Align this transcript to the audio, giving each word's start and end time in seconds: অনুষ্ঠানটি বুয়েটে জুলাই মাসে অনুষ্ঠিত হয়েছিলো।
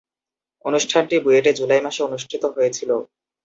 অনুষ্ঠানটি 0.65 1.15
বুয়েটে 1.19 1.51
জুলাই 1.53 1.81
মাসে 1.85 2.01
অনুষ্ঠিত 2.03 2.43
হয়েছিলো। 2.55 2.95